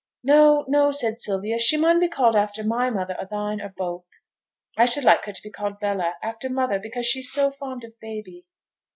'No, 0.23 0.65
no!' 0.67 0.89
said 0.91 1.19
Sylvia; 1.19 1.59
'she 1.59 1.77
mun 1.77 1.99
be 1.99 2.07
called 2.07 2.35
after 2.35 2.63
my 2.63 2.89
mother, 2.89 3.15
or 3.19 3.27
thine, 3.27 3.61
or 3.61 3.69
both. 3.69 4.07
I 4.75 4.85
should 4.87 5.03
like 5.03 5.25
her 5.25 5.31
to 5.31 5.43
be 5.43 5.51
called 5.51 5.79
Bella, 5.79 6.15
after 6.23 6.49
mother, 6.49 6.79
because 6.79 7.05
she's 7.05 7.31
so 7.31 7.51
fond 7.51 7.83
of 7.83 7.99
baby.' 7.99 8.47